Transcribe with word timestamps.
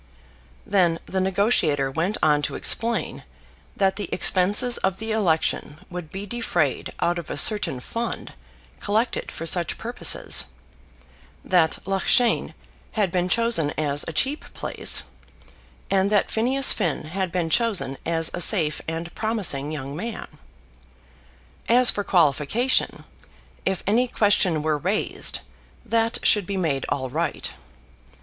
Then 0.65 0.97
the 1.05 1.21
negotiator 1.21 1.91
went 1.91 2.17
on 2.23 2.41
to 2.41 2.55
explain 2.55 3.23
that 3.77 3.97
the 3.97 4.09
expenses 4.11 4.79
of 4.79 4.97
the 4.97 5.11
election 5.11 5.77
would 5.91 6.11
be 6.11 6.25
defrayed 6.25 6.91
out 7.01 7.19
of 7.19 7.29
a 7.29 7.37
certain 7.37 7.79
fund 7.79 8.33
collected 8.79 9.31
for 9.31 9.45
such 9.45 9.77
purposes, 9.77 10.45
that 11.45 11.77
Loughshane 11.87 12.55
had 12.93 13.11
been 13.11 13.29
chosen 13.29 13.69
as 13.77 14.03
a 14.07 14.11
cheap 14.11 14.51
place, 14.55 15.03
and 15.91 16.09
that 16.09 16.31
Phineas 16.31 16.73
Finn 16.73 17.03
had 17.09 17.31
been 17.31 17.51
chosen 17.51 17.95
as 18.03 18.31
a 18.33 18.41
safe 18.41 18.81
and 18.87 19.13
promising 19.13 19.71
young 19.71 19.95
man. 19.95 20.27
As 21.69 21.91
for 21.91 22.03
qualification, 22.03 23.03
if 23.67 23.83
any 23.85 24.07
question 24.07 24.63
were 24.63 24.79
raised, 24.79 25.41
that 25.85 26.17
should 26.23 26.47
be 26.47 26.57
made 26.57 26.85
all 26.89 27.11
right. 27.11 27.51